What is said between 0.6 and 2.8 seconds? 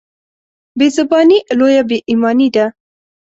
بېزباني لويه بېايماني ده.